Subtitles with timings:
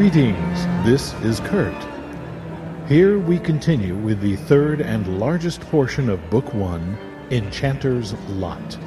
[0.00, 1.76] Greetings, this is Kurt.
[2.88, 6.96] Here we continue with the third and largest portion of Book One,
[7.30, 8.78] Enchanter's Lot.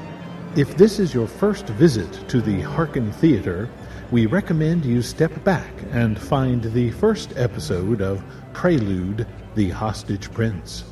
[0.56, 3.70] If this is your first visit to the Hearken Theatre,
[4.10, 10.84] we recommend you step back and find the first episode of Prelude, the Hostage Prince.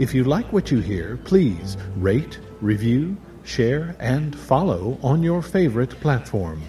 [0.00, 5.90] If you like what you hear, please rate, review, share, and follow on your favorite
[6.00, 6.60] platform.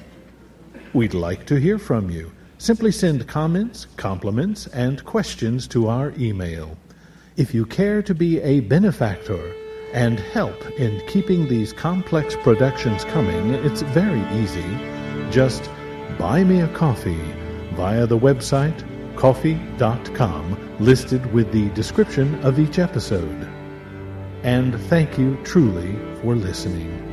[0.94, 2.32] We'd like to hear from you.
[2.58, 6.78] Simply send comments, compliments, and questions to our email.
[7.36, 9.54] If you care to be a benefactor
[9.94, 14.66] and help in keeping these complex productions coming, it's very easy.
[15.30, 15.70] Just
[16.18, 17.22] buy me a coffee
[17.76, 18.84] via the website
[19.18, 23.50] Ko-fi.com listed with the description of each episode.
[24.44, 27.07] And thank you truly for listening.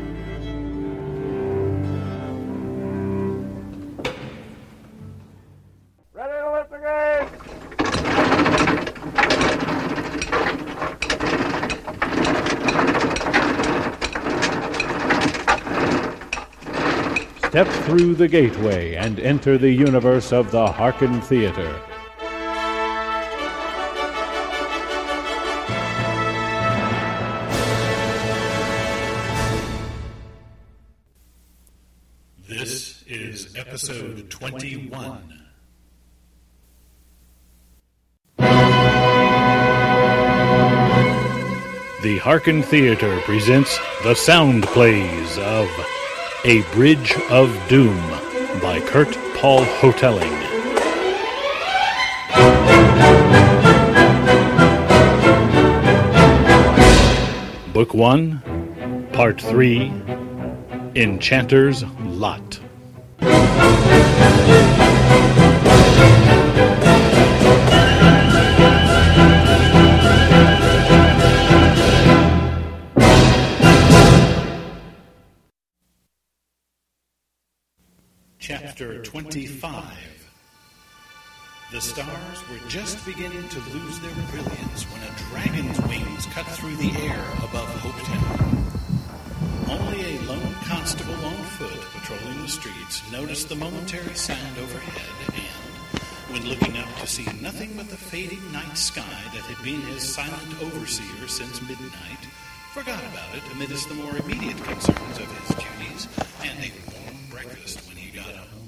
[17.96, 21.80] Through the gateway and enter the universe of the Hearken Theatre.
[32.48, 35.44] This is episode 21.
[42.02, 45.68] The Hearken Theatre presents the sound plays of
[46.46, 47.98] A Bridge of Doom
[48.60, 50.30] by Kurt Paul Hotelling.
[57.72, 59.90] Book 1, Part 3
[60.94, 62.60] Enchanter's Lot.
[78.76, 79.84] Chapter 25.
[81.70, 86.74] The stars were just beginning to lose their brilliance when a dragon's wings cut through
[86.74, 89.70] the air above Hopetown.
[89.70, 96.02] Only a lone constable on foot patrolling the streets noticed the momentary sound overhead and,
[96.32, 100.02] when looking up to see nothing but the fading night sky that had been his
[100.02, 102.26] silent overseer since midnight,
[102.72, 106.08] forgot about it amidst the more immediate concerns of his duties
[106.42, 108.64] and a warm breakfast when he got home.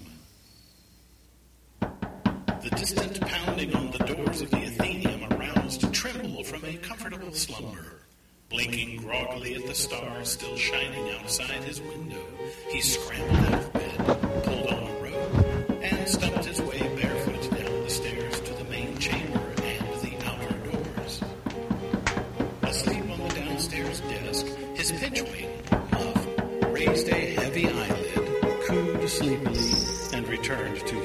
[2.63, 8.03] The distant pounding on the doors of the Athenium aroused Trimbul from a comfortable slumber.
[8.51, 12.23] Blinking groggily at the stars still shining outside his window,
[12.69, 13.97] he scrambled out of bed,
[14.45, 18.97] pulled on a robe, and stumped his way barefoot down the stairs to the main
[18.99, 21.23] chamber and the outer doors.
[22.63, 25.49] Asleep on the downstairs desk, his pitchwing,
[25.93, 29.73] Muff, raised a heavy eyelid, cooed sleepily,
[30.13, 30.96] and returned to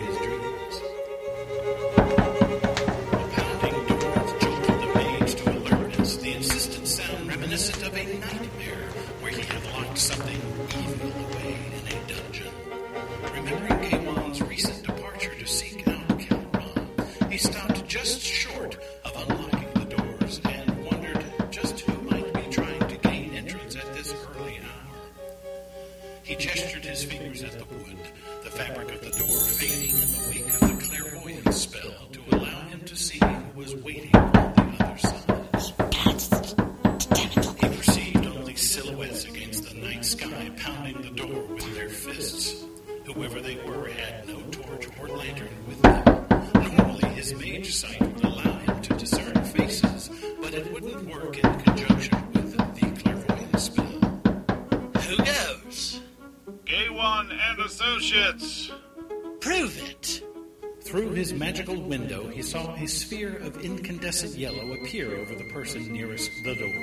[62.81, 66.73] a sphere of incandescent yellow appear over the person nearest the door.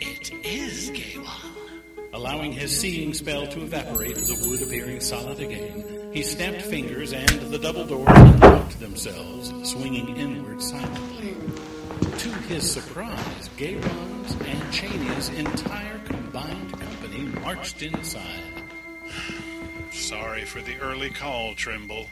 [0.00, 1.52] It is Gaiwan.
[2.14, 7.28] Allowing his seeing spell to evaporate, the wood appearing solid again, he snapped fingers and
[7.28, 11.34] the double doors unlocked themselves, swinging inward silently.
[12.00, 18.62] To his surprise, Gaiwan's and Chania's entire combined company marched inside.
[19.92, 22.06] Sorry for the early call, Trimbul.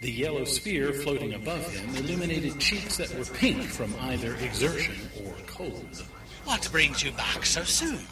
[0.00, 4.94] The yellow sphere floating above him illuminated cheeks that were pink from either exertion
[5.24, 6.04] or cold.
[6.44, 8.06] What brings you back so soon?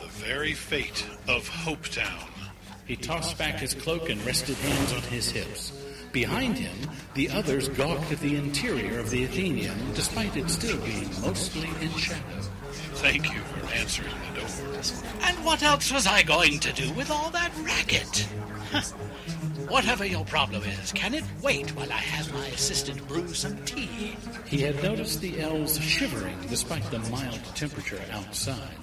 [0.00, 2.30] The very fate of Hopetown.
[2.86, 5.72] He tossed back his cloak and rested hands on his hips.
[6.12, 6.76] Behind him,
[7.14, 11.90] the others gawked at the interior of the Athenium, despite it still being mostly in
[11.98, 12.40] shadow.
[13.02, 14.82] Thank you for answering the door.
[15.22, 18.28] And what else was I going to do with all that racket?
[19.66, 19.72] Huh.
[19.72, 24.16] Whatever your problem is, can it wait while I have my assistant brew some tea?
[24.46, 28.78] He had noticed the elves shivering despite the mild temperature outside.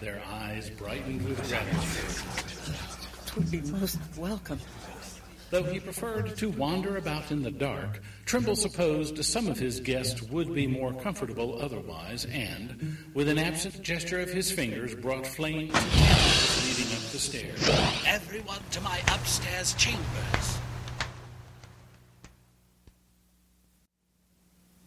[0.00, 2.74] Their eyes brightened with gratitude.
[3.26, 4.58] It would be most welcome.
[5.50, 10.20] Though he preferred to wander about in the dark, Trimbul supposed some of his guests
[10.22, 15.68] would be more comfortable otherwise, and, with an absent gesture of his fingers, brought Flame
[15.68, 16.47] to candles
[16.78, 17.70] leading up the stairs.
[18.06, 20.58] Everyone to my upstairs chambers.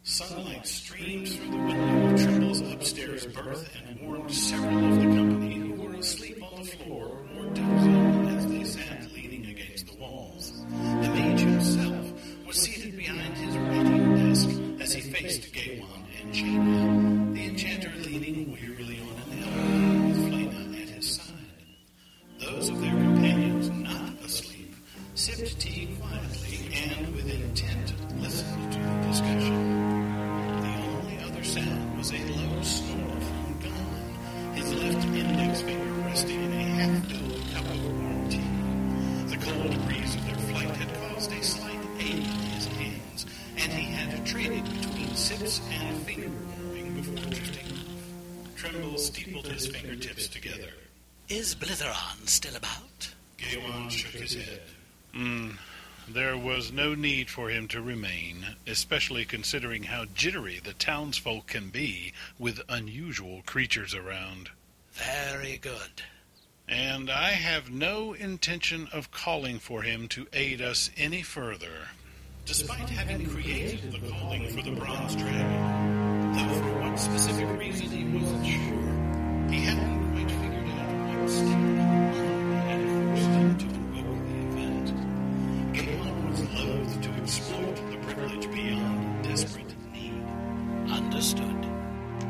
[0.04, 5.56] Sunlight streamed through the window of Trimbul's upstairs berth and warmed several of the company
[5.56, 8.21] who were asleep on the floor or dozing
[49.12, 50.70] Trimbul steepled his fingertips together.
[51.30, 53.14] Is Blitheron still about?
[53.38, 54.62] Gaiwan shook his head.
[55.14, 55.52] Hmm.
[56.08, 61.70] There was no need for him to remain, especially considering how jittery the townsfolk can
[61.70, 64.50] be with unusual creatures around.
[64.94, 66.02] Very good.
[66.68, 71.90] And I have no intention of calling for him to aid us any further.
[72.46, 78.18] Despite having created the calling for the bronze dragon, though for what specific reason he
[78.18, 79.01] wasn't sure,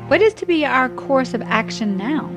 [0.08, 2.28] what is to be our course of action now?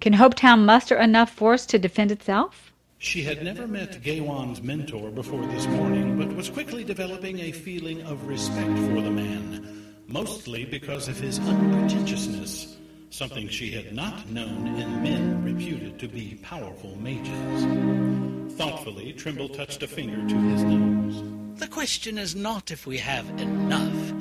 [0.00, 2.72] Can Hopetown muster enough force to defend itself?
[2.98, 8.02] She had never met Gaiwan's mentor before this morning, but was quickly developing a feeling
[8.02, 12.76] of respect for the man, mostly because of his unpretentiousness,
[13.10, 18.54] something she had not known in men reputed to be powerful mages.
[18.56, 21.22] Thoughtfully, Trimbul touched a finger to his nose.
[21.58, 24.12] The question is not if we have enough.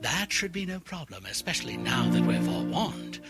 [0.00, 3.20] That should be no problem, especially now that we're forewarned.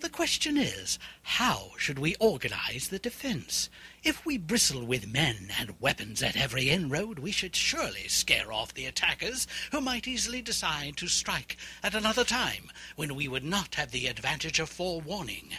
[0.00, 3.70] The question is, how should we organize the defense?
[4.04, 8.74] If we bristle with men and weapons at every inroad, we should surely scare off
[8.74, 13.76] the attackers, who might easily decide to strike at another time when we would not
[13.76, 15.50] have the advantage of forewarning.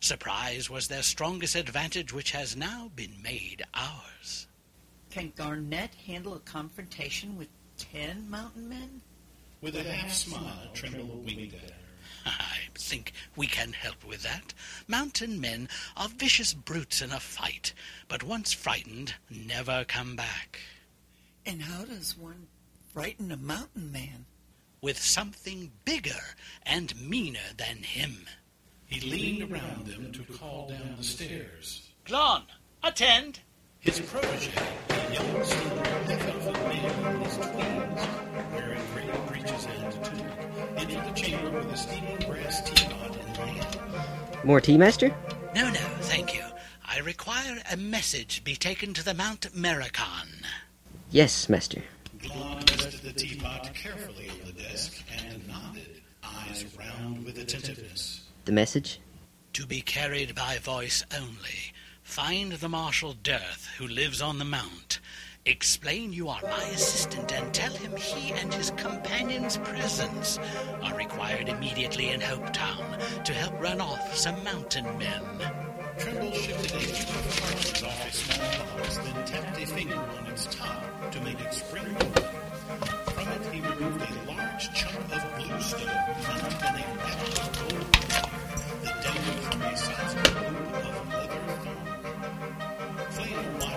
[0.00, 4.46] Surprise was their strongest advantage, which has now been made ours.
[5.10, 9.02] Can Garnett handle a confrontation with ten mountain men?
[9.60, 11.76] With a half smile, Trimbul winked at her.
[12.26, 12.61] I
[12.92, 14.52] think we can help with that.
[14.86, 17.72] Mountain men are vicious brutes in a fight,
[18.06, 20.60] but once frightened, never come back.
[21.46, 22.48] And how does one
[22.92, 24.26] frighten a mountain man?
[24.82, 28.26] With something bigger and meaner than him.
[28.84, 31.92] He leaned around them to call down the stairs.
[32.04, 32.42] Glon,
[32.82, 33.40] attend!
[33.82, 34.52] His protege,
[34.90, 40.32] a young slender half-elfin man in his tweens, wearing gray breeches and tunic,
[40.76, 44.44] entered the chamber with a steaming brass teapot in hand.
[44.44, 45.12] More tea, Master?
[45.56, 46.44] No, no, thank you.
[46.88, 50.28] I require a message be taken to the Mount Mericon.
[51.10, 51.82] Yes, Master.
[52.20, 58.20] Glon rested the teapot carefully on the desk and nodded, eyes round with attentiveness.
[58.44, 59.00] The message?
[59.54, 61.72] To be carried by voice only.
[62.12, 65.00] Find the Marshal Dearth, who lives on the Mount.
[65.46, 70.38] Explain you are my assistant and tell him he and his companion's presence
[70.82, 75.22] are required immediately in Hopetown to help run off some mountain men.
[75.96, 80.26] Trimbul shifted a few the cartridges off a small box, then tapped a finger on
[80.26, 82.24] its top to make it spring open.
[83.14, 85.86] From it, he removed a large chunk of bluestone
[86.28, 87.08] mounted in a
[87.40, 87.92] of gold
[88.84, 90.31] that dangled from a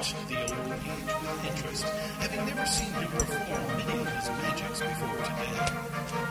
[0.05, 1.83] Flame watched the old page with interest,
[2.19, 5.57] having never seen him perform any of his magics before today.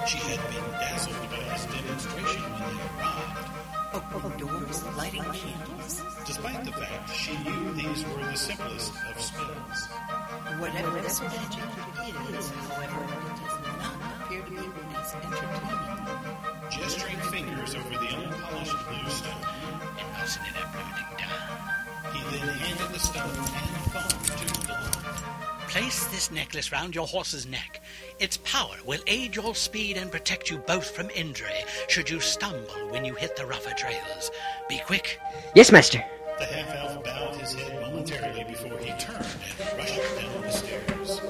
[0.06, 3.50] She had been dazzled by his demonstration when they arrived,
[3.94, 6.02] Opening doors, lighting candles.
[6.24, 9.88] Despite the fact she knew these were the simplest of spells.
[10.58, 11.64] Whatever this magic
[12.06, 16.14] it is, however, it does not appear to be as entertaining.
[16.70, 19.42] Gesturing fingers over the unpolished blue stone,
[19.98, 21.73] It wasn't in a brooding down.
[22.12, 25.04] He then handed the stone and phone to Delilah.
[25.68, 27.80] Place this necklace round your horse's neck.
[28.20, 32.88] Its power will aid your speed and protect you both from injury should you stumble
[32.90, 34.30] when you hit the rougher trails.
[34.68, 35.18] Be quick.
[35.54, 36.04] Yes, master.
[36.38, 39.26] The half-elf bowed his head momentarily before he turned
[39.58, 41.20] and rushed down the stairs.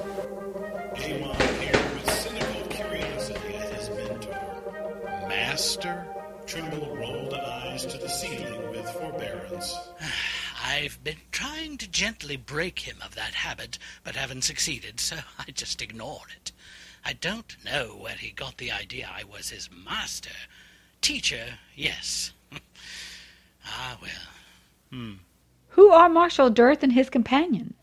[0.95, 5.27] Gaiwan peered with cynical curiosity at his mentor.
[5.27, 6.05] Master?
[6.45, 9.75] Trimbul rolled eyes to the ceiling with forbearance.
[10.67, 15.51] I've been trying to gently break him of that habit, but haven't succeeded, so I
[15.51, 16.51] just ignore it.
[17.05, 20.31] I don't know where he got the idea I was his master.
[21.01, 22.31] Teacher, yes.
[23.65, 24.11] ah, well.
[24.89, 25.13] Hmm.
[25.69, 27.75] Who are Marshal Dirth and his companion?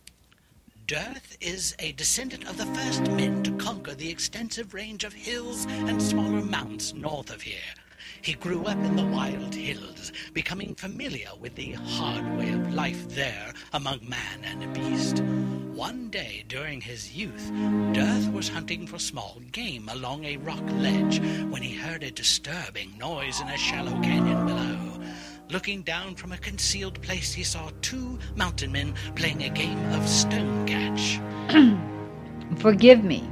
[0.89, 5.67] Dirth is a descendant of the first men to conquer the extensive range of hills
[5.67, 7.75] and smaller mounts north of here.
[8.23, 13.09] He grew up in the wild hills, becoming familiar with the hard way of life
[13.09, 15.21] there among man and beast.
[15.75, 17.50] One day during his youth,
[17.93, 21.19] Dirth was hunting for small game along a rock ledge
[21.50, 24.79] when he heard a disturbing noise in a shallow canyon below.
[25.50, 30.09] Looking down from a concealed place, he saw two mountain men playing a game of
[30.09, 31.19] stone catch.
[32.61, 33.29] Forgive me,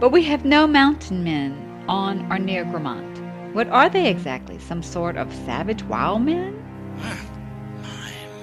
[0.00, 3.11] but we have no mountain men on or near Gramont.
[3.52, 4.58] What are they exactly?
[4.58, 6.56] Some sort of savage wild men?
[6.96, 7.16] My,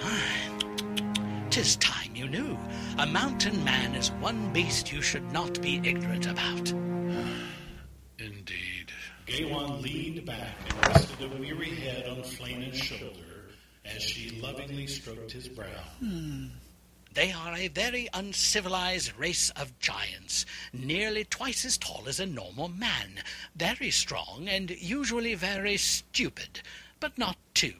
[0.03, 1.49] my.
[1.49, 2.55] Tis time you knew.
[2.99, 6.71] A mountain man is one beast you should not be ignorant about.
[8.19, 8.91] Indeed.
[9.25, 13.49] Gaiwan leaned back and rested a weary head on Flena's shoulder
[13.85, 15.65] as she lovingly stroked his brow.
[16.01, 16.47] Hmm.
[17.13, 22.69] They are a very uncivilized race of giants, nearly twice as tall as a normal
[22.69, 23.23] man,
[23.55, 26.61] very strong and usually very stupid,
[26.99, 27.73] but not too.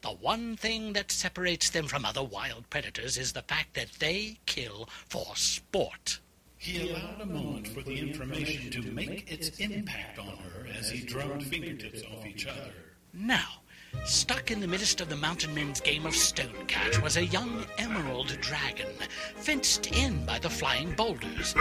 [0.00, 4.38] The one thing that separates them from other wild predators is the fact that they
[4.46, 6.18] kill for sport.
[6.58, 11.04] He allowed a moment for the information to make its impact on her as he
[11.04, 12.72] drummed fingertips off each other.
[13.12, 13.61] Now,
[14.04, 17.64] stuck in the midst of the mountain men's game of stone catch was a young
[17.78, 18.88] emerald dragon,
[19.36, 21.54] fenced in by the flying boulders.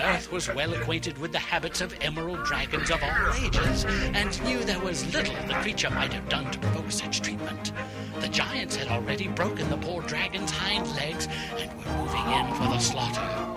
[0.00, 3.84] Earth was well acquainted with the habits of emerald dragons of all ages,
[4.14, 7.72] and knew there was little the creature might have done to provoke such treatment.
[8.20, 12.64] The giants had already broken the poor dragon's hind legs and were moving in for
[12.64, 13.56] the slaughter.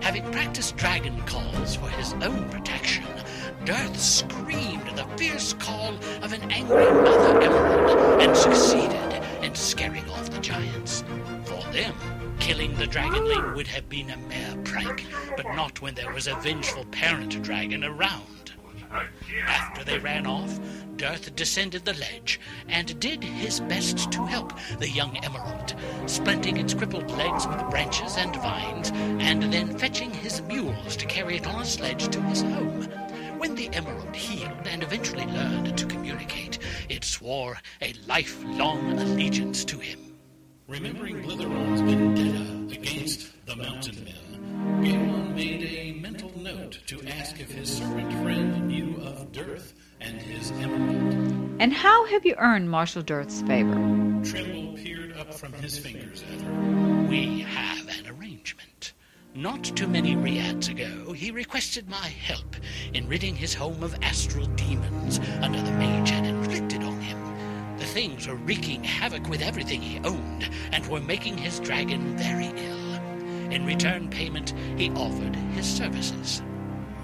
[0.00, 3.04] Having practiced dragon calls for his own protection,
[3.64, 10.30] Darth screamed the fierce call of an angry mother emerald and succeeded in scaring off
[10.30, 11.04] the giants.
[11.44, 11.94] For them,
[12.40, 16.34] killing the dragonling would have been a mere prank, but not when there was a
[16.36, 18.52] vengeful parent dragon around.
[19.46, 20.58] After they ran off,
[20.96, 25.76] Darth descended the ledge and did his best to help the young emerald,
[26.06, 31.36] splinting its crippled legs with branches and vines, and then fetching his mules to carry
[31.36, 32.88] it on a sledge to his home.
[33.42, 39.80] When the emerald healed and eventually learned to communicate, it swore a lifelong allegiance to
[39.80, 40.16] him.
[40.68, 47.50] Remembering Blitheron's vendetta against the mountain men, Gaiwan made a mental note to ask if
[47.50, 51.60] his servant friend knew of Dirth and his emerald.
[51.60, 53.74] And how have you earned Marshal Dirth's favor?
[53.74, 57.06] Trimbul peered up from his fingers at her.
[57.08, 58.31] We have an arrangement.
[59.34, 62.54] Not too many riads ago, he requested my help
[62.92, 67.78] in ridding his home of astral demons another mage had inflicted on him.
[67.78, 72.48] The things were wreaking havoc with everything he owned and were making his dragon very
[72.48, 72.94] ill.
[73.50, 76.42] In return payment, he offered his services.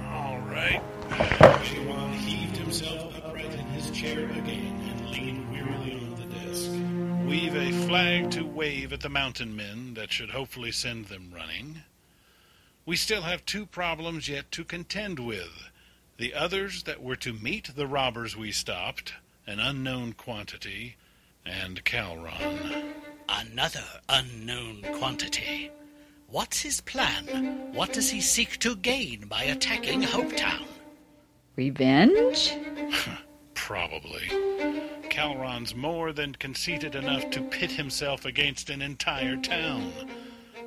[0.03, 0.83] All right.
[1.09, 6.71] Gaiwan heaved himself upright in his chair again and leaned wearily on the desk.
[7.27, 11.85] We've a flag to wave at the mountain men that should hopefully send them running.
[12.89, 15.69] We still have two problems yet to contend with.
[16.17, 19.13] The others that were to meet the robbers we stopped,
[19.47, 20.97] an unknown quantity,
[21.45, 22.95] and Kalron.
[23.29, 25.71] Another unknown quantity.
[26.29, 27.75] What's his plan?
[27.75, 30.65] What does he seek to gain by attacking Hopetown?
[31.57, 32.55] Revenge?
[33.53, 34.29] Probably.
[35.11, 39.93] Kalron's more than conceited enough to pit himself against an entire town.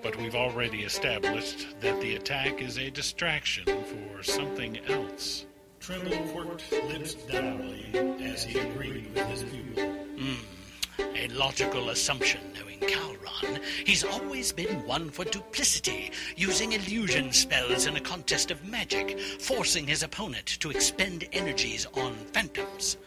[0.02, 5.46] But we've already established that the attack is a distraction for something else.
[5.80, 7.86] Trimbul quirked lips dourly
[8.22, 9.92] as he agreed with his pupil.
[10.18, 11.06] Hmm.
[11.16, 13.64] A logical assumption, knowing Kalron.
[13.86, 19.88] He's always been one for duplicity, using illusion spells in a contest of magic, forcing
[19.88, 22.98] his opponent to expend energies on phantoms.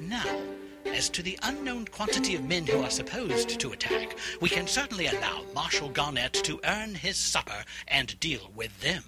[0.00, 0.40] Now,
[0.88, 5.06] as to the unknown quantity of men who are supposed to attack, we can certainly
[5.06, 9.02] allow Marshal Garnett to earn his supper and deal with them.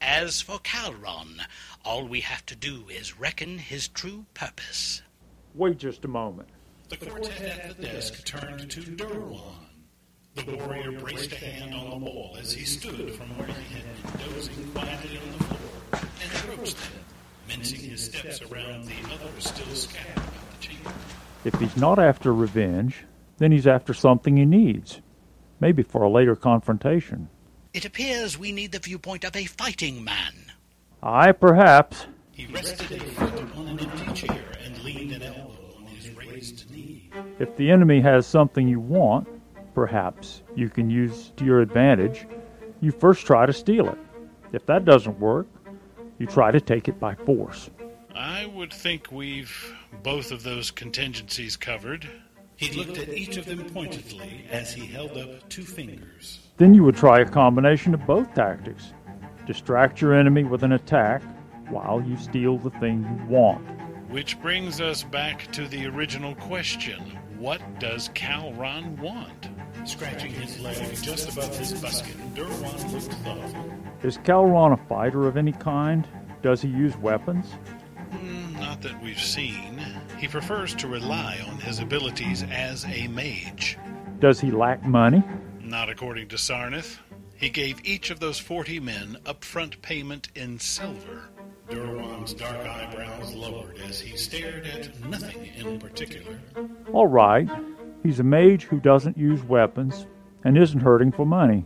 [0.00, 1.40] As for Kalron,
[1.84, 5.02] all we have to do is reckon his true purpose.
[5.54, 6.48] Wait just a moment.
[6.88, 9.66] The quartet at the desk turned to Durwan.
[10.34, 13.84] The warrior braced a hand on the wall as he stood from where he had
[14.02, 17.04] been dozing quietly on the floor and approached them,
[17.48, 20.47] mincing his steps around the others still scattered about the chamber.
[21.44, 23.04] If he's not after revenge,
[23.38, 25.00] then he's after something he needs.
[25.60, 27.28] Maybe for a later confrontation.
[27.72, 30.34] It appears we need the viewpoint of a fighting man.
[31.02, 32.06] Aye, perhaps.
[32.32, 36.70] He rested a foot upon an empty chair and leaned an elbow on his raised
[36.70, 37.10] knee.
[37.38, 39.28] If the enemy has something you want,
[39.74, 42.26] perhaps you can use to your advantage.
[42.80, 43.98] You first try to steal it.
[44.52, 45.46] If that doesn't work,
[46.18, 47.70] you try to take it by force.
[48.14, 52.08] I would think we've both of those contingencies covered.
[52.56, 56.40] He looked at each of them pointedly as he held up two fingers.
[56.56, 58.92] Then you would try a combination of both tactics.
[59.46, 61.22] Distract your enemy with an attack
[61.70, 63.64] while you steal the thing you want.
[64.10, 69.48] Which brings us back to the original question what does Kalron want?
[69.84, 73.70] Scratching his leg just above his buskin, Durwan looked thoughtful.
[74.02, 76.06] Is Kalron a fighter of any kind?
[76.42, 77.46] Does he use weapons?
[78.10, 79.77] Mm, Not that we've seen.
[80.18, 83.78] He prefers to rely on his abilities as a mage.
[84.18, 85.22] Does he lack money?
[85.60, 86.98] Not according to Sarnath.
[87.36, 91.28] He gave each of those forty men upfront payment in silver.
[91.70, 96.40] Durwan's dark eyebrows lowered as he stared at nothing in particular.
[96.92, 97.48] All right.
[98.02, 100.06] He's a mage who doesn't use weapons
[100.44, 101.64] and isn't hurting for money,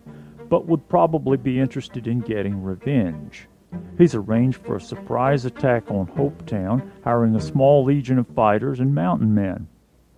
[0.51, 3.49] but would probably be interested in getting revenge.
[3.99, 8.95] He's arranged for a surprise attack on Hopetown, hiring a small legion of fighters and
[8.95, 9.69] mountain men.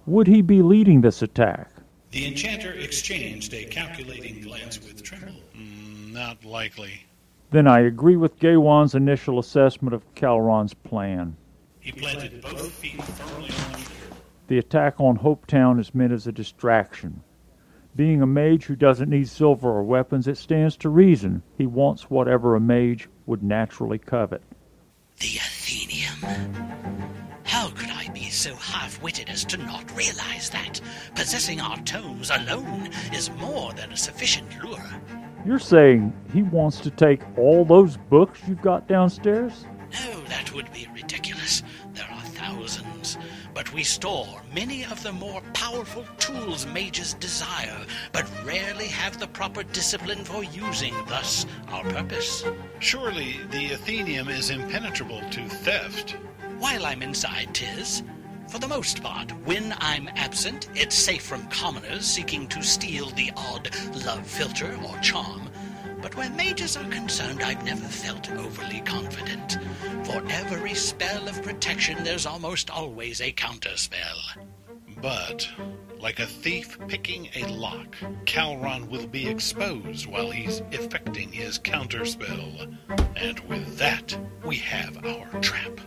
[0.06, 1.70] Would he be leading this attack?
[2.10, 5.42] The enchanter exchanged a calculating glance with Trimbul.
[5.56, 7.06] Mm, Not likely.
[7.50, 11.36] Then I agree with Gaiwan's initial assessment of Kalron's plan.
[11.80, 14.18] He planted both feet firmly on the floor.
[14.48, 17.22] The attack on Hopetown is meant as a distraction.
[17.96, 22.10] Being a mage who doesn't need silver or weapons, it stands to reason he wants
[22.10, 24.42] whatever a mage would naturally covet.
[25.20, 26.54] The Athenium.
[27.44, 30.80] How could I be so half witted as to not realize that?
[31.14, 34.84] Possessing our tomes alone is more than a sufficient lure.
[35.46, 39.66] You're saying he wants to take all those books you've got downstairs?
[39.92, 41.62] No, that would be ridiculous.
[41.92, 42.93] There are thousands.
[43.54, 49.28] But we store many of the more powerful tools mages desire, but rarely have the
[49.28, 52.44] proper discipline for using, thus, our purpose.
[52.80, 56.16] Surely the Athenium is impenetrable to theft.
[56.58, 58.02] While I'm inside, tis.
[58.48, 63.32] For the most part, when I'm absent, it's safe from commoners seeking to steal the
[63.36, 63.70] odd
[64.04, 65.43] love philter or charm.
[66.04, 69.56] But where mages are concerned, I've never felt overly confident.
[70.04, 74.18] For every spell of protection, there's almost always a counterspell.
[75.00, 75.48] But,
[75.98, 82.76] like a thief picking a lock, Kalron will be exposed while he's effecting his counterspell.
[83.16, 84.14] And with that,
[84.44, 85.80] we have our trap.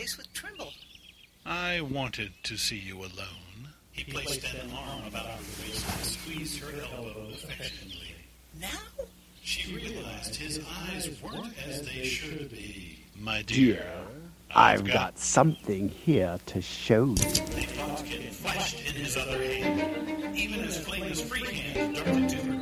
[0.00, 0.72] Place with Trimbul.
[1.44, 3.68] I wanted to see you alone.
[3.92, 8.14] He placed an arm about her waist and squeezed her elbow affectionately.
[8.58, 9.04] Now?
[9.42, 13.00] She realized his eyes weren't as they should be.
[13.14, 13.92] My dear, Dear,
[14.54, 17.12] I've got something here to show you.
[17.12, 20.34] A bodkin flashed in his other hand.
[20.34, 22.59] Even as Flame's free hand darted to her dagger,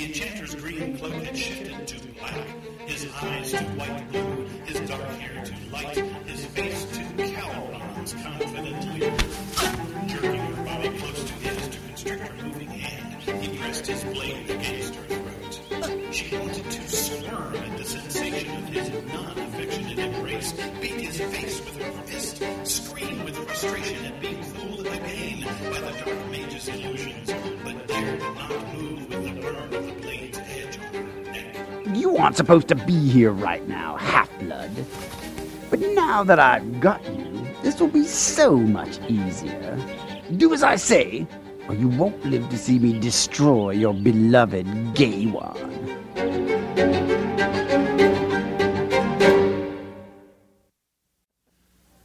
[0.00, 2.46] the enchanter's green cloak had shifted to black,
[2.86, 8.80] his eyes to white blue, his dark hair to light, his face to Kalron's confident
[8.80, 10.08] confidently.
[10.08, 14.48] Jerking her body close to his to constrict her moving hand, he pressed his blade
[14.50, 15.09] against her.
[16.12, 21.76] She wanted to squirm at the sensation of his non-affectionate embrace, beat his face with
[21.76, 27.86] her fist, scream with frustration at being fooled again by the dark mage's illusions, but
[27.86, 31.96] dared not move with the burn of the blade's edge on her neck.
[31.96, 34.72] You aren't supposed to be here right now, Half-Blood.
[35.70, 39.78] But now that I've got you, this will be so much easier.
[40.36, 41.24] Do as I say,
[41.68, 45.68] or you won't live to see me destroy your beloved Gaiwan.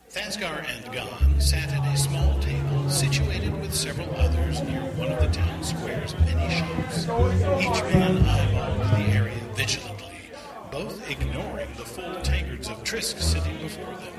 [0.09, 5.19] Thasgar and Gon sat at a small table situated with several others near one of
[5.19, 7.03] the town square's many shops.
[7.03, 10.31] Each man eyeballed the area vigilantly,
[10.71, 14.13] both ignoring the full tankards of Trisk sitting before them.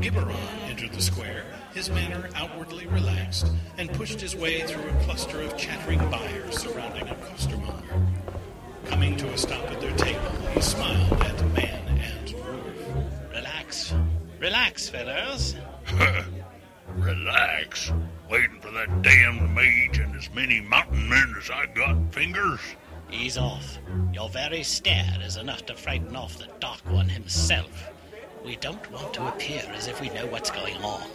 [0.00, 0.36] Gibberon
[0.68, 1.44] entered the square,
[1.74, 7.08] his manner outwardly relaxed, and pushed his way through a cluster of chattering buyers surrounding
[7.08, 8.25] a costermonger.
[8.96, 13.30] Coming to a stop at their table, he smiled at man and dwarf.
[13.30, 13.92] Relax.
[14.40, 15.54] Relax, fellows.
[16.96, 17.92] Relax.
[18.30, 22.60] Waiting for that damned mage and as many mountain men as I got fingers.
[23.12, 23.76] Ease off.
[24.14, 27.90] Your very stare is enough to frighten off the Dark One himself.
[28.46, 31.06] We don't want to appear as if we know what's going on.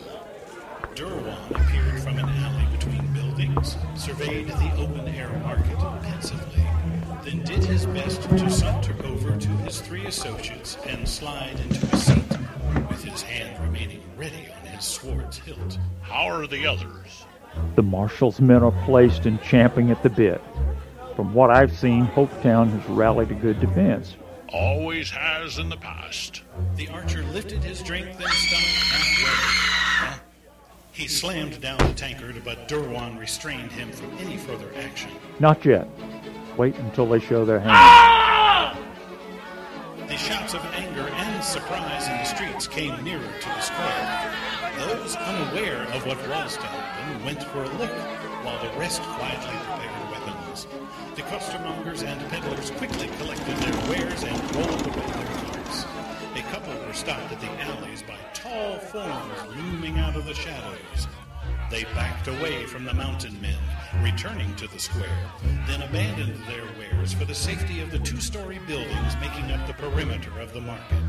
[0.94, 6.64] Durwan appeared from an alley between buildings, surveyed the open-air market pensively,
[7.24, 11.98] then did his best to saunter over to his three associates and slide into a
[11.98, 12.24] seat,
[12.90, 15.78] with his hand remaining ready on his sword's hilt.
[16.02, 17.26] How are the others?
[17.76, 20.42] The marshal's men are placed and champing at the bit.
[21.16, 24.16] From what I've seen, Hopetown has rallied a good defense.
[24.52, 26.42] Always has in the past.
[26.76, 30.22] The archer lifted his drink, then stopped halfway.
[30.94, 35.12] He slammed down the tankard, but Durwan restrained him from any further action.
[35.40, 35.88] Not yet.
[36.58, 37.72] Wait until they show their hand.
[37.74, 38.78] Ah!
[40.08, 44.34] The shouts of anger and surprise in the streets came nearer to the square.
[44.80, 47.92] Those unaware of what was to happen went for a look,
[48.44, 50.68] while the rest quietly prepared weapons.
[51.16, 55.86] The costermongers and peddlers quickly collected their wares and rolled away their carts.
[56.36, 61.08] A couple were stopped at the alleys by tall forms looming out of the shadows.
[61.72, 63.58] They backed away from the mountain men,
[64.04, 65.32] returning to the square,
[65.68, 70.38] then abandoned their wares for the safety of the two-story buildings making up the perimeter
[70.42, 71.02] of the market.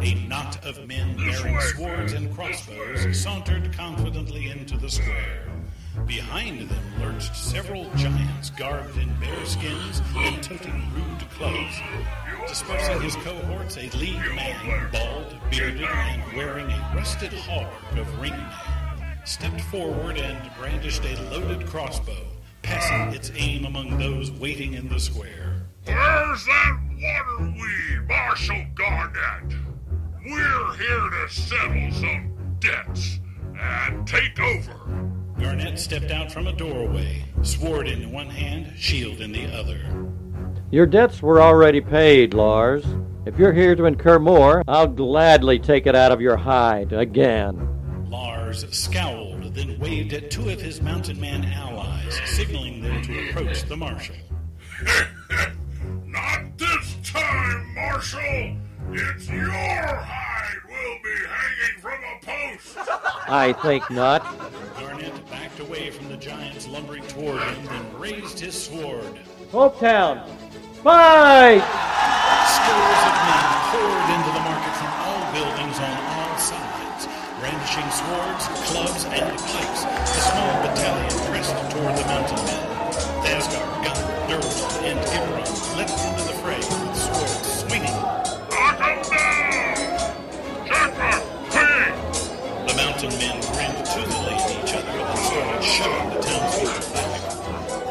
[0.00, 5.46] A knot of men bearing swords and crossbows sauntered confidently into the square.
[6.06, 11.76] Behind them lurched several giants garbed in bear skins and toting rude clubs.
[12.48, 18.75] Dispersing his cohorts, a lean man, bald, bearded, and wearing a rusted hauberk of ringmail,
[19.26, 22.26] stepped forward and brandished a loaded crossbow,
[22.62, 25.66] passing its aim among those waiting in the square.
[25.84, 29.54] Where's that water weed, Marshal Garnett?
[30.24, 33.18] We're here to settle some debts
[33.58, 34.74] and take over.
[35.38, 39.80] Garnett stepped out from a doorway, sword in one hand, shield in the other.
[40.70, 42.84] Your debts were already paid, Lars.
[43.26, 47.75] If you're here to incur more, I'll gladly take it out of your hide again.
[48.62, 53.64] Lars scowled, then waved at two of his mountain man allies, signaling them to approach
[53.64, 54.16] the marshal.
[56.06, 58.56] Not this time, Marshal!
[58.92, 62.78] It's your hide we'll be hanging from a post!
[63.28, 64.22] I think not.
[64.78, 69.18] Garnett backed away from the giants lumbering toward him, then raised his sword.
[69.50, 70.26] Hopetown,
[70.82, 71.60] fight!
[72.56, 75.05] Scores of men poured into the market from
[77.40, 79.82] brandishing swords, clubs, and pikes.
[79.84, 82.64] The small battalion pressed toward the mountain men.
[83.24, 87.98] Thasgar, Gunn, Durwald, and Ibram leapt into the fray with swords swinging.
[92.66, 97.12] The mountain men grinned toothily at each other and started shoving the townspeople back.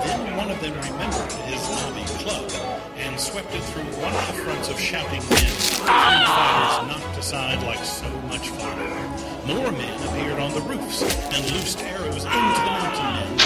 [0.05, 2.51] Then one of them remembered his knobby club
[2.97, 5.37] and swept it through one of the fronts of shouting men.
[5.37, 9.34] Three fighters knocked aside like so much fire.
[9.45, 13.39] More men appeared on the roofs and loosed arrows into the mountain men,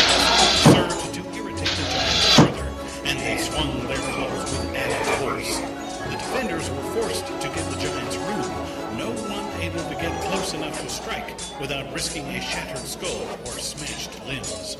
[0.71, 2.67] served to irritate the giants further,
[3.03, 5.59] and they swung their claws with added force.
[6.05, 10.53] The defenders were forced to give the giants room, no one able to get close
[10.53, 14.77] enough to strike without risking a shattered skull or smashed limbs.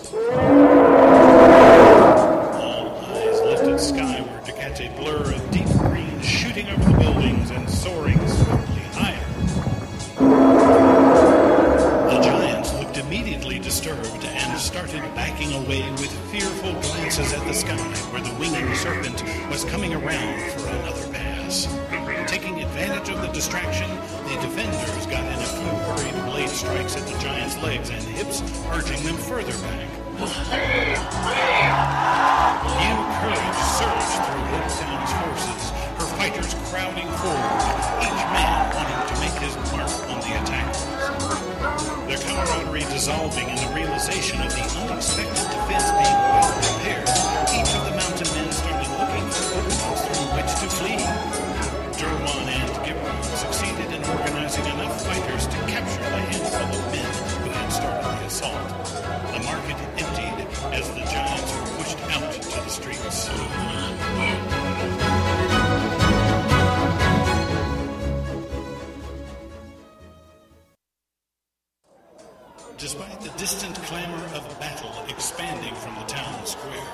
[72.89, 76.87] Despite the distant clamor of battle expanding from the town square,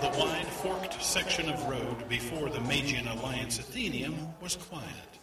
[0.00, 5.18] the wide forked section of road before the Magian Alliance Athenium was quiet.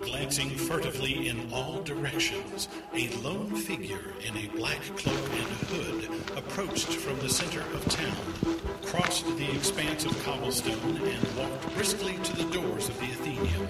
[0.00, 6.88] Glancing furtively in all directions, a lone figure in a black cloak and hood approached
[6.88, 12.50] from the center of town, crossed the expanse of cobblestone, and walked briskly to the
[12.52, 13.68] doors of the Athenium.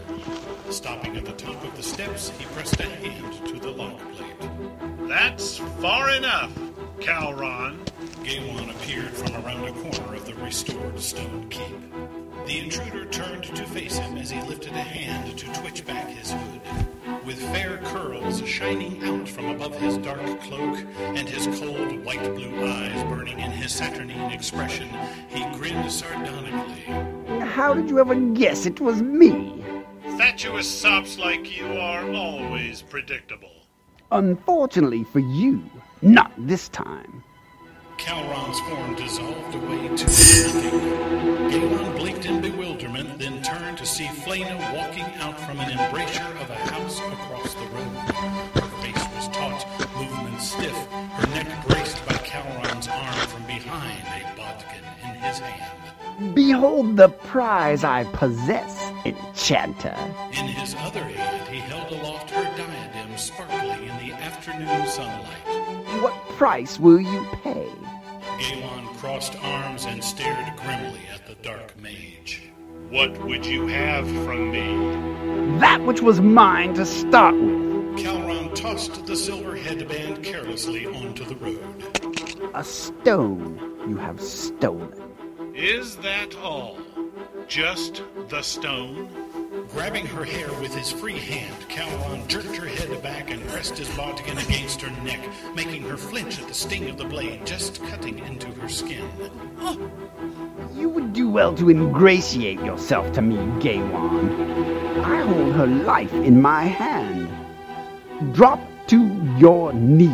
[0.71, 4.48] Stopping at the top of the steps, he pressed a hand to the lock plate.
[5.09, 6.53] That's far enough,
[6.99, 7.79] Kalron.
[8.23, 11.81] Gaiwan appeared from around a corner of the restored stone keep.
[12.47, 16.33] The intruder turned to face him as he lifted a hand to twitch back his
[16.33, 16.61] hood.
[17.25, 22.67] With fair curls shining out from above his dark cloak and his cold white blue
[22.67, 24.91] eyes burning in his saturnine expression,
[25.31, 26.83] he grinned sardonically.
[27.47, 29.65] How did you ever guess it was me?
[30.19, 33.58] Fatuous sops like you are always predictable.
[34.11, 35.63] Unfortunately for you,
[36.01, 37.23] not this time.
[37.99, 41.51] Kalron's form dissolved away to nothing.
[41.51, 46.49] Gaiwan blinked in bewilderment, then turned to see Flana walking out from an embrasure of
[46.49, 47.97] a house across the road.
[48.55, 49.67] Her face was taut,
[49.97, 56.35] movements stiff, her neck braced by Kalron's arm from behind, a bodkin in his hand.
[56.35, 59.95] Behold the prize I possess, enchanter.
[60.33, 62.31] In his other hand, he held aloft
[64.69, 66.03] afternoon sunlight.
[66.03, 67.71] What price will you pay?
[68.39, 72.51] Gaiwan crossed arms and stared grimly at the dark mage.
[72.91, 75.59] What would you have from me?
[75.59, 77.69] That which was mine to start with.
[77.99, 82.51] Kalron tossed the silver headband carelessly onto the road.
[82.55, 84.95] A stone you have stolen.
[85.55, 86.79] Is that all?
[87.49, 89.09] Just the stone?
[89.73, 93.89] Grabbing her hair with his free hand, Kalron jerked her head back and pressed his
[93.97, 95.21] bodkin against her neck,
[95.55, 99.05] making her flinch at the sting of the blade just cutting into her skin.
[100.75, 104.31] You would do well to ingratiate yourself to me, Gaiwan.
[105.05, 107.29] I hold her life in my hand.
[108.35, 110.11] Drop to your knees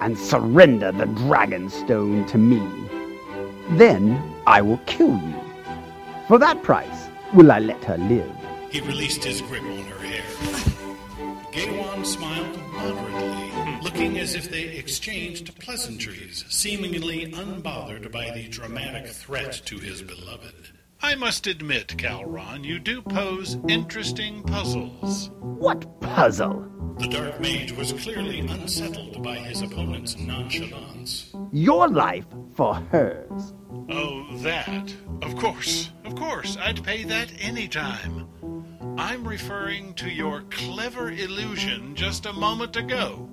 [0.00, 2.62] and surrender the dragon stone to me.
[3.70, 5.40] Then I will kill you.
[6.28, 8.39] For that price will I let her live.
[8.70, 10.22] He released his grip on her hair.
[11.52, 19.60] Gaiwan smiled moderately, looking as if they exchanged pleasantries, seemingly unbothered by the dramatic threat
[19.64, 20.70] to his beloved.
[21.02, 25.30] I must admit, Kalron, you do pose interesting puzzles.
[25.40, 26.66] What puzzle?
[26.98, 31.32] The Dark Mage was clearly unsettled by his opponent's nonchalance.
[31.50, 33.54] Your life for hers.
[33.88, 34.94] Oh, that.
[35.22, 38.28] Of course, of course, I'd pay that any time.
[38.98, 43.28] I'm referring to your clever illusion just a moment ago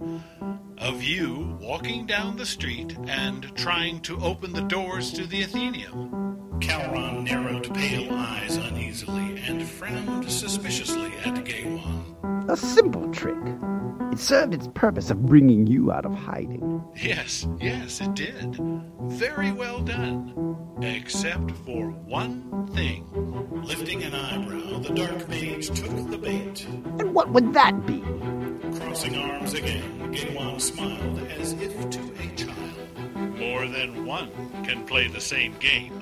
[0.77, 6.59] of you walking down the street and trying to open the doors to the Athenium.
[6.59, 11.96] Kalron narrowed pale eyes uneasily and frowned suspiciously at Gaiwan.
[12.49, 13.37] A simple trick.
[14.11, 16.81] It served its purpose of bringing you out of hiding.
[16.95, 18.57] Yes, yes, it did.
[19.01, 20.55] Very well done.
[20.81, 23.05] Except for one thing.
[23.63, 26.65] Lifting an eyebrow, the dark mage took the bait.
[26.99, 27.99] And what would that be?
[28.79, 33.37] Crossing arms again, Gaiwan smiled as if to a child.
[33.37, 34.31] More than one
[34.63, 36.01] can play the same game.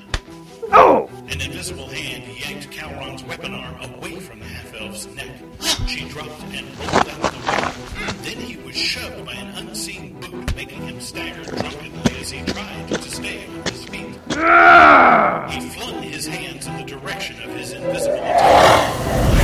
[0.72, 1.10] Oh!
[1.30, 5.30] An invisible hand yanked Kalron's weapon arm away from the half-elf's neck.
[5.88, 8.14] She dropped and rolled out of the way.
[8.24, 12.88] Then he was shoved by an unseen boot, making him stagger drunkenly as he tried
[12.88, 14.16] to stay on his feet.
[15.52, 19.42] He flung his hands in the direction of his invisible attacker.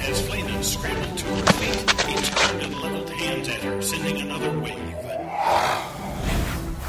[0.00, 0.22] As
[4.08, 4.74] at another wave.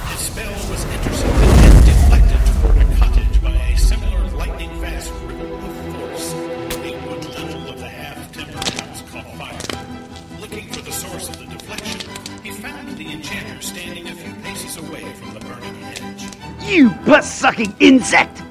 [0.07, 5.75] His spell was intercepted and deflected toward a cottage by a similar lightning-fast ripple of
[5.95, 6.33] force.
[6.33, 10.39] A wood lintel of the half-timbered house caught fire.
[10.39, 12.09] Looking for the source of the deflection,
[12.41, 16.23] he found the enchanter standing a few paces away from the burning hedge.
[16.69, 18.41] You pus-sucking insect!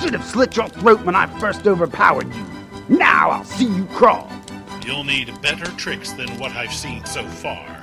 [0.00, 2.46] Should have slit your throat when I first overpowered you.
[2.88, 4.30] Now I'll see you crawl.
[4.86, 7.79] You'll need better tricks than what I've seen so far.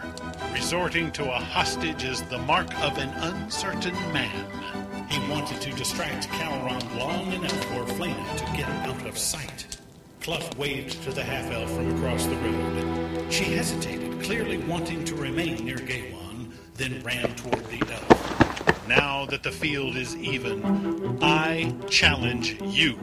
[0.57, 5.07] Resorting to a hostage is the mark of an uncertain man.
[5.07, 9.77] He wanted to distract Kalron long enough for Flana to get out of sight.
[10.19, 13.31] Clough waved to the half-elf from across the road.
[13.31, 18.87] She hesitated, clearly wanting to remain near Gaiwan, then ran toward the elf.
[18.87, 22.97] Now that the field is even, I challenge you.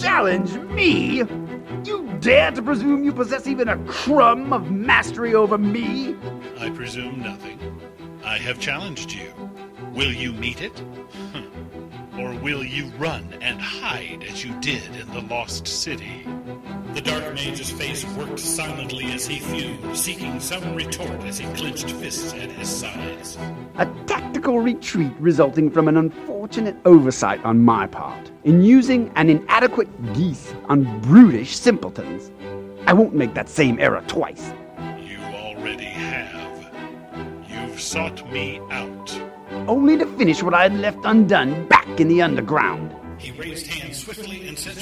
[0.00, 1.22] Challenge me?
[1.84, 6.16] You dare to presume you possess even a crumb of mastery over me?
[6.58, 7.58] I presume nothing.
[8.24, 9.30] I have challenged you.
[9.92, 10.82] Will you meet it?
[12.18, 16.26] or will you run and hide as you did in the Lost City?
[16.94, 21.90] The Dark Mage's face worked silently as he fumed, seeking some retort as he clenched
[21.90, 23.36] fists at his sides.
[23.76, 29.88] A tactical retreat resulting from an unfortunate oversight on my part in using an inadequate
[30.14, 32.30] geas on brutish simpletons.
[32.86, 34.52] I won't make that same error twice.
[34.98, 36.70] You already have.
[37.48, 39.20] You've sought me out.
[39.68, 42.94] Only to finish what I had left undone back in the underground.
[43.18, 44.78] He raised hands swiftly and sent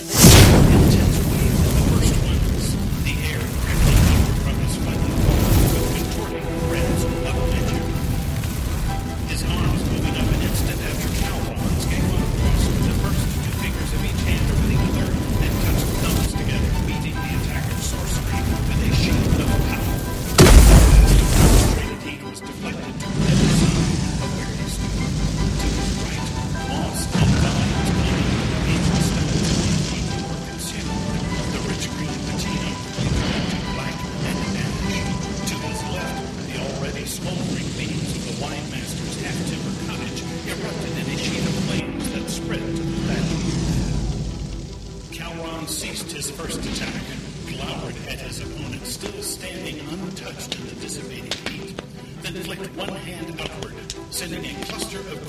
[46.19, 47.03] his first attack,
[47.47, 51.81] glowered at his opponent still standing untouched in the dissipating heat,
[52.23, 53.73] then flicked one hand upward,
[54.11, 55.28] sending a cluster of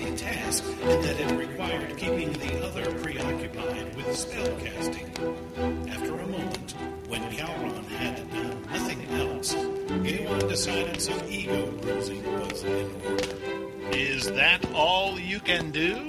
[0.00, 5.08] easy task, and that it required keeping the other preoccupied with spell casting.
[5.88, 6.74] After a moment,
[7.08, 13.96] when Kalron had done nothing else, Gaiwan decided some ego bruising was in order.
[13.96, 16.06] Is that all you can do?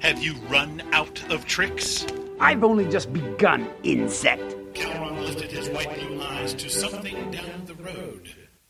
[0.00, 2.06] Have you run out of tricks?
[2.40, 4.42] I've only just begun, insect.
[4.74, 8.28] Kalron lifted his white blue eyes to something down the road.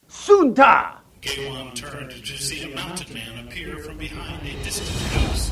[0.09, 1.04] Sunta!
[1.25, 5.51] Gaiwan turned to see a mountain man appear from behind a distant house.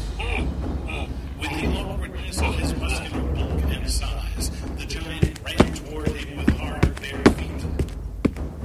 [1.41, 6.49] With the awkwardness of his muscular bulk and size, the giant ran toward him with
[6.59, 7.65] hard, bare feet.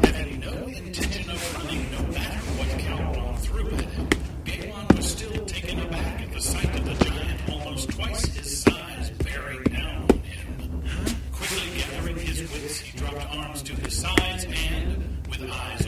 [0.04, 4.10] Having no intention of running, no matter what Kalron threw at him,
[4.44, 9.12] Gaiwan was still taken aback at the sight of the giant almost twice his size
[9.24, 10.84] bearing down on him.
[11.32, 15.87] Quickly gathering his wits, he dropped arms to his sides and, with eyes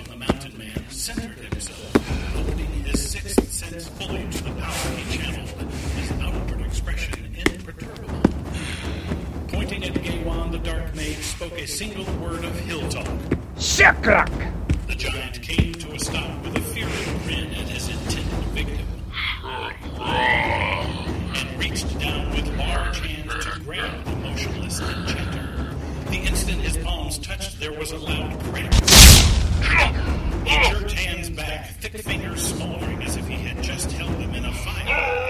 [0.60, 1.96] man, centered himself,
[2.34, 8.22] holding his sixth sense fully to the power he channeled, his outward expression imperturbable.
[9.48, 13.08] Pointing at Gaiwan, the dark mage spoke a single word of hill talk.
[13.56, 14.52] Shakrak!
[14.88, 18.86] The giant came to a stop with a fearing grin at his intended victim.
[19.96, 25.74] And reached down with large hands to grab the motionless enchanter.
[26.10, 29.49] The instant his palms touched, there was a loud crack.
[30.46, 34.46] He jerked hands back, thick fingers smoldering as if he had just held them in
[34.46, 35.30] a fire.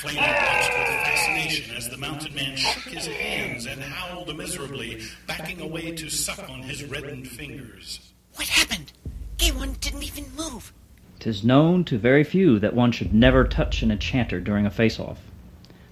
[0.00, 5.60] Flaming watched with fascination as the mountain man shook his hands and howled miserably, backing
[5.60, 8.12] away to suck on his reddened fingers.
[8.34, 8.92] What happened?
[9.38, 10.72] Gaiwan didn't even move.
[11.20, 15.20] Tis known to very few that one should never touch an enchanter during a face-off.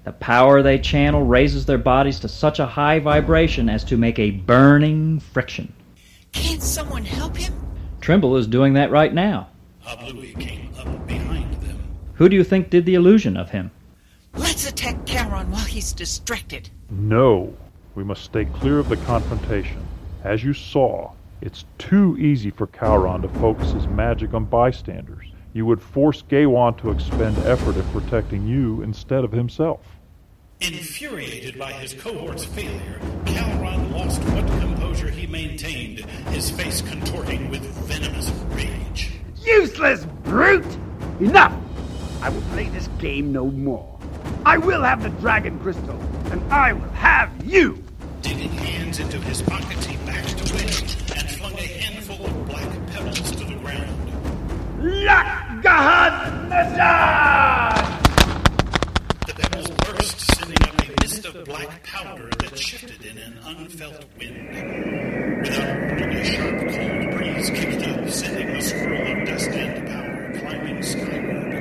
[0.04, 4.18] The power they channel raises their bodies to such a high vibration as to make
[4.18, 5.72] a burning friction.
[6.32, 7.54] Can't someone help him?
[8.00, 9.48] Trimbul is doing that right now.
[9.86, 11.78] Hablui came up behind them.
[12.14, 13.70] Who do you think did the illusion of him?
[14.34, 16.70] Let's attack Kalron while he's distracted.
[16.90, 17.56] No,
[17.94, 19.86] we must stay clear of the confrontation.
[20.24, 25.26] As you saw, it's too easy for Kalron to focus his magic on bystanders.
[25.52, 29.80] You would force Gaiwan to expend effort in protecting you instead of himself.
[30.62, 36.00] Infuriated by his cohort's failure, Kalron lost what composure he maintained,
[36.30, 39.10] his face contorting with venomous rage.
[39.44, 40.64] Useless brute!
[41.18, 41.52] Enough!
[42.20, 43.98] I will play this game no more.
[44.46, 46.00] I will have the dragon crystal,
[46.30, 47.82] and I will have you!
[48.22, 50.62] Digging hands into his pockets, he backed away
[51.16, 53.90] and flung a handful of black pebbles to the ground.
[54.80, 57.98] Lakgahad Nazar!
[59.26, 64.04] The pebbles burst, sending up a mist of black powder that shifted in an unfelt
[64.18, 64.48] wind.
[65.42, 70.38] Without warning, a sharp, cold breeze kicked up, sending the swirl of dust and powder
[70.40, 71.51] climbing skyward.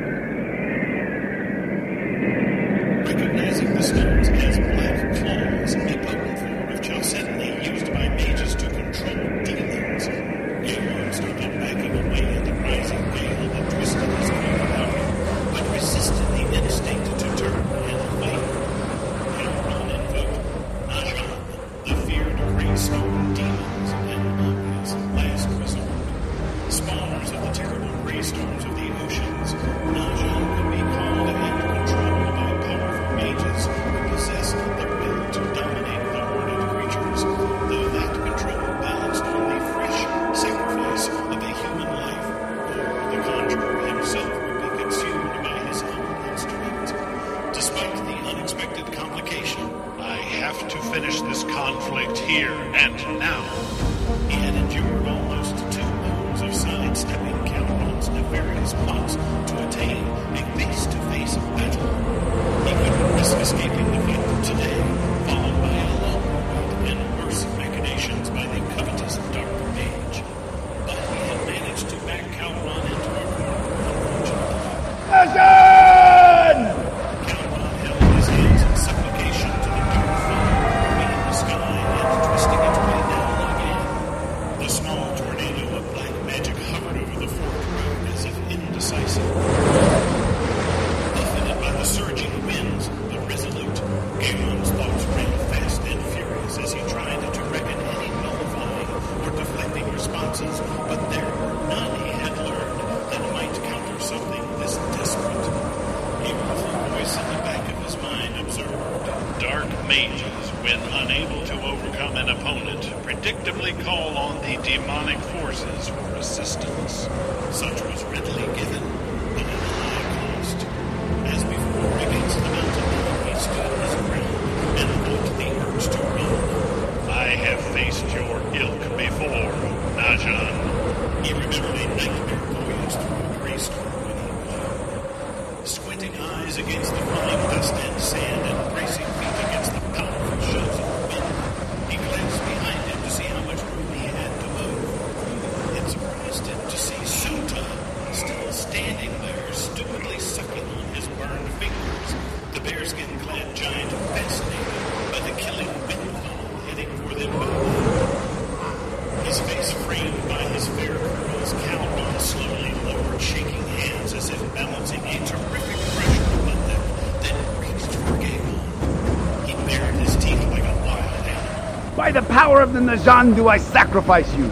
[172.82, 174.48] in do I sacrifice you?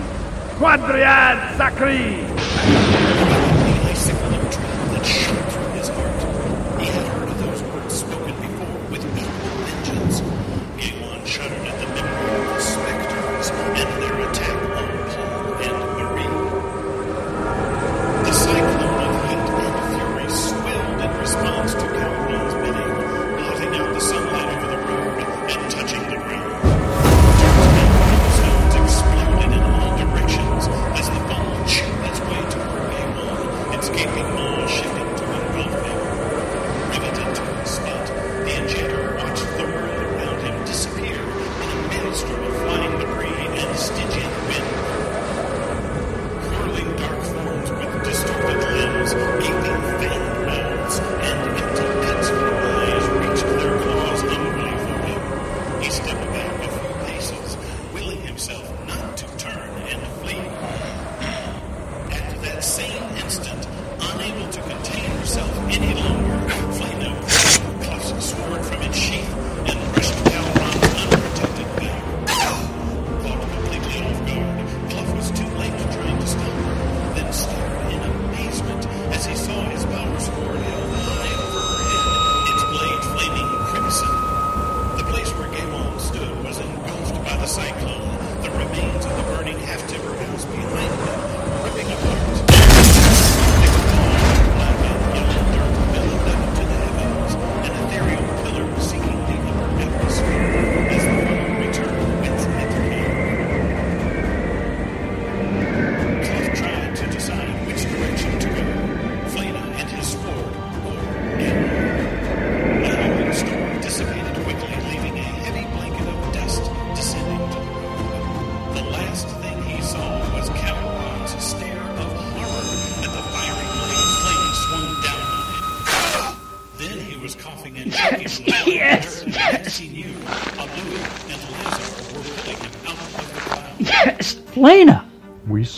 [0.58, 3.19] Quadriad Sacri!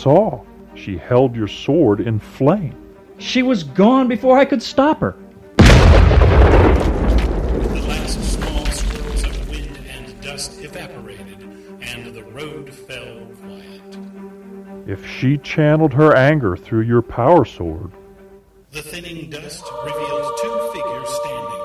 [0.02, 0.40] saw.
[0.74, 2.74] She held your sword in flame.
[3.18, 5.14] She was gone before I could stop her.
[5.58, 5.64] The
[7.86, 11.42] last small swirls of wind and dust evaporated,
[11.80, 13.96] and the road fell quiet.
[14.88, 17.92] If she channeled her anger through your power sword,
[18.72, 21.62] the thinning dust revealed two figures standing,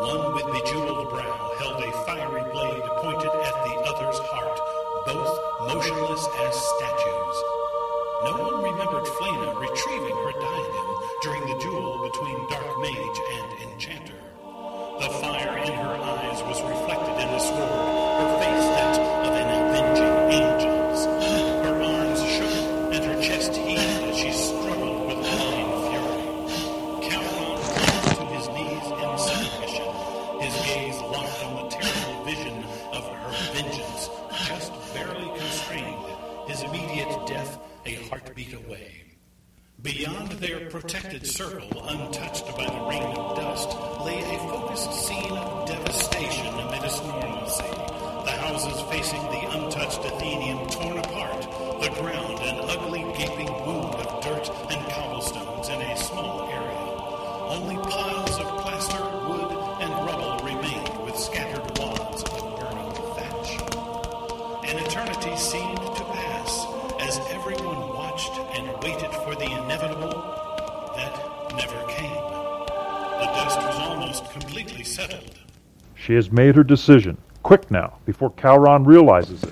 [0.00, 4.60] one with bejeweled brow held a fiery blade pointed at the other's heart,
[5.06, 5.40] both
[5.72, 7.07] motionless as statues
[8.24, 10.88] no one remembered Flana retrieving her diadem
[11.22, 14.14] during the duel between Dark Mage and Enchanter.
[15.00, 19.48] The fire in her eyes was reflected in the sword, her face that of an
[19.70, 20.77] avenging angel.
[76.18, 77.16] has made her decision.
[77.44, 79.47] Quick now, before Kalron realizes it.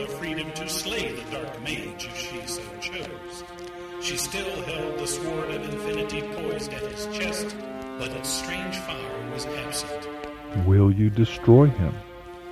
[0.00, 3.44] the freedom to slay the dark mage if she so chose.
[4.00, 7.54] She still held the sword of infinity poised at his chest,
[7.98, 10.08] but its strange fire was absent.
[10.66, 11.94] Will you destroy him?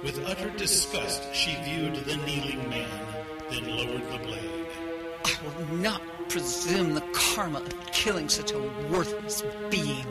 [0.03, 2.89] With utter disgust, she viewed the kneeling man,
[3.51, 4.67] then lowered the blade.
[5.25, 10.07] I will not presume the karma of killing such a worthless being.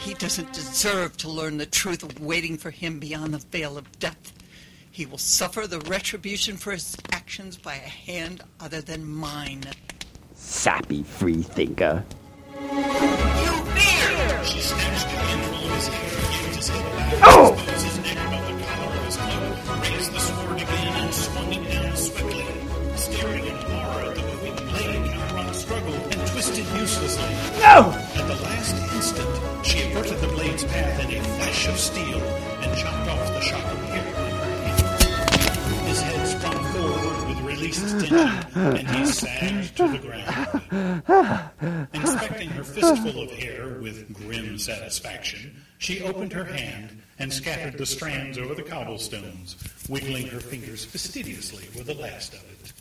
[0.00, 4.32] He doesn't deserve to learn the truth waiting for him beyond the veil of death.
[4.92, 9.64] He will suffer the retribution for his actions by a hand other than mine.
[10.34, 12.04] Sappy freethinker.
[14.44, 17.54] She snatched the handful of his hair, yanked his head back, Oh!
[17.54, 21.52] exposed his neck above the collar of his cloak, raised the sword again, and swung
[21.54, 22.44] it down swiftly.
[22.96, 27.32] Staring in horror at the moving blade, Calderon struggled and twisted uselessly.
[27.60, 27.96] No!
[28.14, 32.76] At the last instant, she averted the blade's path in a flash of steel and
[32.76, 34.11] chopped off the shock of hair in her hand.
[35.92, 38.18] His head sprung forward with released tension,
[38.54, 41.88] and he sagged to the ground.
[41.92, 47.84] Inspecting her fistful of hair with grim satisfaction, she opened her hand and scattered the
[47.84, 49.56] strands over the cobblestones,
[49.90, 52.72] wiggling her fingers fastidiously with the last of it.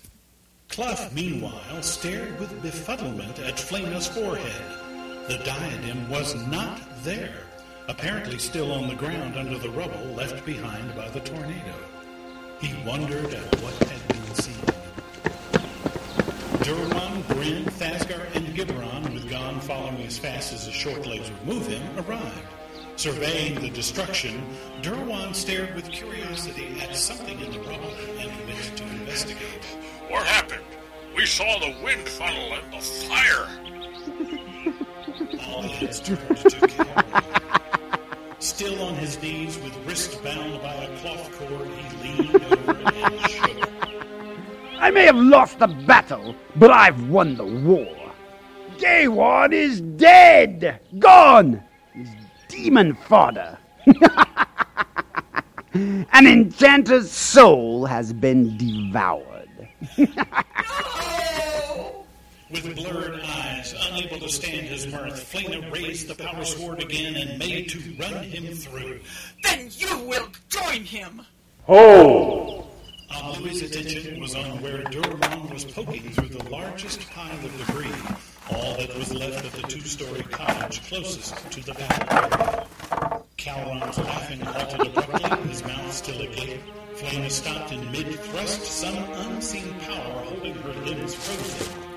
[0.69, 5.27] Clough, meanwhile, stared with befuddlement at Flena's forehead.
[5.27, 7.43] The diadem was not there,
[7.89, 11.90] apparently still on the ground under the rubble left behind by the tornado.
[12.61, 14.53] He wondered at what had been seen.
[16.61, 21.45] Durwan, Bryn, Thasgar, and Giberon, with Gon following as fast as his short legs would
[21.45, 22.47] move him, arrived.
[22.97, 24.43] Surveying the destruction,
[24.83, 29.65] Durwan stared with curiosity at something in the rubble and went to investigate.
[30.07, 30.63] What happened?
[31.15, 33.47] We saw the wind funnel and the fire.
[35.47, 37.40] All heads turned to.
[38.41, 43.29] Still on his knees, with wrist bound by a cloth cord, he leaned over and
[43.29, 43.69] shook.
[44.79, 48.11] I may have lost the battle, but I've won the war.
[48.79, 50.79] Gaiwan is dead!
[50.97, 51.61] Gone!
[51.93, 52.09] He's
[52.47, 53.59] demon fodder.
[55.75, 59.69] An enchanter's soul has been devoured.
[62.51, 67.39] With blurred eyes, unable to stand his mirth, Flena raised the power sword again and
[67.39, 68.99] made to run him through.
[69.41, 71.21] Then you will join him.
[71.63, 72.67] Hold!
[73.09, 77.89] All Louis' attention was on where Durwan was poking through the largest pile of debris,
[78.49, 82.67] all that was left of the two-story cottage closest to the battle area.
[83.37, 86.59] Kalron's laughing halted abruptly, his mouth still agape.
[86.95, 91.90] Flame stopped in mid-thrust, some unseen power holding her limbs frozen.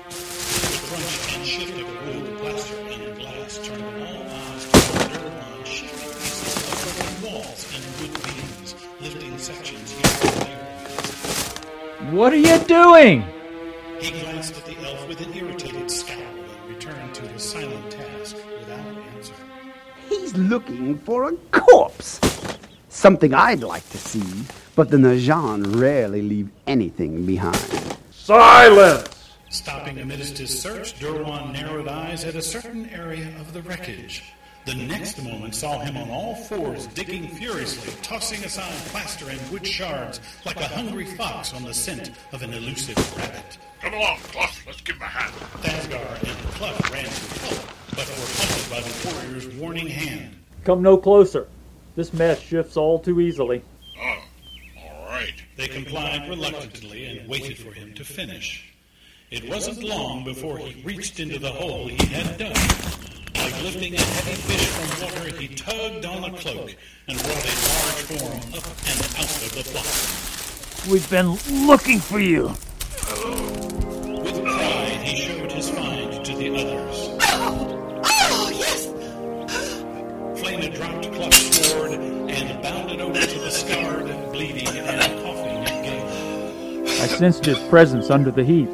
[0.61, 6.09] The crunch and shift of wood, plaster, and glass turned all eyes toward Durwan, shifting
[6.09, 12.11] pieces of walls and wood beams, lifting sections here and there.
[12.11, 13.23] What are you doing?
[13.99, 18.35] He glanced at the elf with an irritated scowl and returned to his silent task
[18.59, 19.33] without answer.
[20.09, 22.19] He's looking for a corpse.
[22.89, 24.45] Something I'd like to see,
[24.75, 27.97] but the Najan rarely leave anything behind.
[28.11, 29.14] Silence!
[29.55, 34.21] Stopping amidst his search, Durwan narrowed eyes at a certain area of the wreckage.
[34.65, 39.65] The next moment saw him on all fours, digging furiously, tossing aside plaster and wood
[39.65, 43.57] shards like a hungry fox on the scent of an elusive rabbit.
[43.79, 44.49] Come along, Clough.
[44.67, 45.33] Let's give him a hand.
[45.63, 50.35] Thasgar and Clough ran to help, but were halted by the warrior's warning hand.
[50.65, 51.47] Come no closer.
[51.95, 53.63] This mess shifts all too easily.
[53.97, 54.17] Oh,
[54.79, 55.41] all right.
[55.55, 58.74] They complied reluctantly and waited for him to finish.
[59.35, 62.55] It wasn't long before he reached into the hole he had dug.
[63.35, 66.73] Like lifting a heavy fish from water, he tugged on a cloak
[67.09, 70.89] and brought a large form up and out of the flock.
[70.89, 72.43] We've been looking for you.
[74.23, 77.09] With pride, he showed his find to the others.
[77.23, 78.85] Oh, oh yes!
[80.39, 86.87] Flame dropped Cluck's sword and bounded over to the scarred, bleeding, and coughing Galen.
[86.87, 88.69] I sensed his presence under the heap.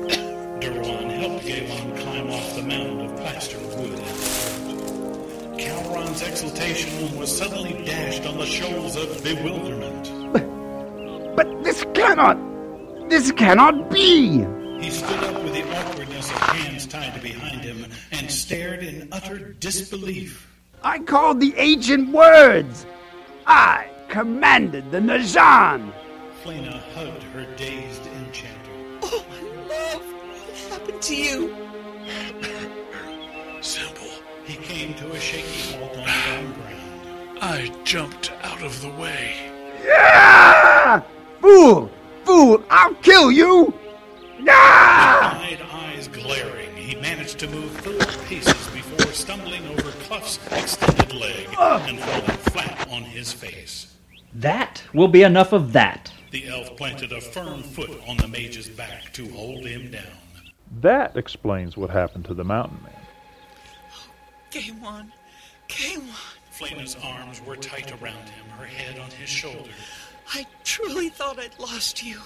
[12.21, 13.09] Cannot.
[13.09, 14.45] This cannot be!
[14.79, 19.53] He stood up with the awkwardness of hands tied behind him and stared in utter
[19.53, 20.47] disbelief.
[20.83, 22.85] I called the ancient words!
[23.45, 25.93] I commanded the Najan!
[26.43, 28.71] Flena hugged her dazed enchanter.
[29.03, 31.55] Oh, my love, what happened to you?
[33.61, 34.07] Simple.
[34.45, 37.39] He came to a shaky halt on the ground.
[37.41, 39.35] I jumped out of the way.
[39.83, 41.03] Yeah!
[41.41, 41.90] Fool!
[42.81, 42.95] Fool!
[42.95, 43.73] I'll kill you!
[44.47, 45.39] Ah!
[45.39, 51.47] Wide eyes glaring, he managed to move four paces before stumbling over Cluff's extended leg
[51.59, 53.95] and falling flat on his face.
[54.33, 56.11] That will be enough of that.
[56.31, 60.17] The elf planted a firm foot on the mage's back to hold him down.
[60.79, 62.93] That explains what happened to the mountain man.
[64.51, 65.11] K1,
[65.67, 66.01] K1.
[66.49, 69.69] Flena's arms were tight around him, her head on his shoulder.
[70.33, 72.19] I truly thought I'd lost you.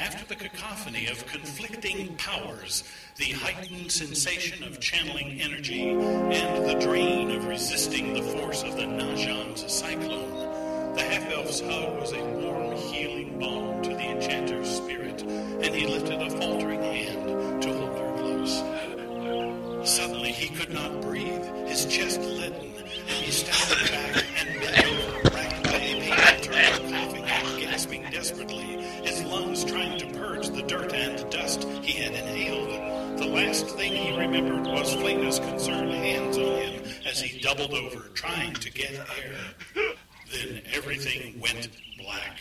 [0.00, 2.84] After the cacophony of conflicting powers,
[3.16, 8.84] the heightened sensation of channeling energy, and the drain of resisting the force of the
[8.84, 15.22] Najan's cyclone, the half elf's hug was a warm, healing balm to the enchanter's spirit,
[15.22, 18.62] and he lifted a faltering hand to hold her close.
[19.90, 25.34] Suddenly he could not breathe, his chest leaden, and he staggered back and bent over,
[25.34, 28.76] racked by a painful turn, coughing and gasping desperately,
[29.38, 33.18] lungs trying to purge the dirt and dust he had inhaled.
[33.18, 38.08] The last thing he remembered was Flena's concerned hands on him as he doubled over,
[38.14, 39.36] trying to get air.
[40.32, 41.68] Then everything went
[41.98, 42.38] black.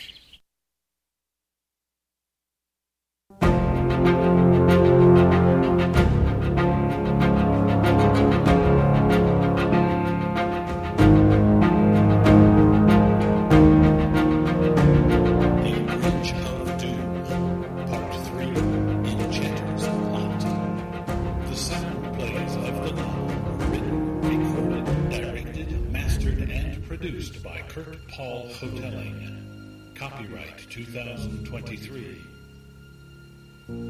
[27.10, 29.94] Produced by Kurt Paul Hotelling.
[29.96, 32.22] Copyright 2023.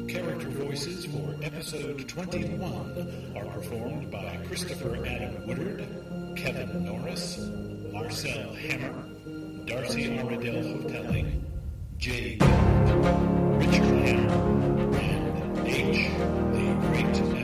[0.06, 5.84] Character voices for episode 21 are performed by Christopher Adam Woodard,
[6.36, 7.38] Kevin Norris,
[7.92, 8.94] Marcel Hammer,
[9.64, 11.44] Darcy Aradell Hotelling,
[11.96, 12.52] Jay Gould,
[13.58, 16.08] Richard Hammer, and H,
[16.52, 17.37] the Great